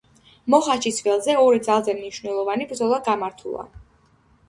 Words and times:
მოჰაჩის 0.53 1.01
ველზე 1.09 1.35
ორი 1.43 1.63
ძალზე 1.69 1.97
მნიშვნელოვანი 2.01 2.71
ბრძოლა 2.75 3.03
გამართულა. 3.13 3.71